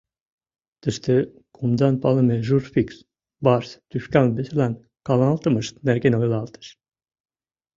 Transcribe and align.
Тыште 0.81 1.15
кумдан 1.55 1.95
палыме 2.03 2.37
«журфикс»— 2.47 2.97
барс 3.45 3.69
тӱшкан 3.89 4.27
веселан 4.35 4.73
каналтымышт— 5.07 5.73
нерген 5.87 6.13
ойлалтеш 6.19 6.67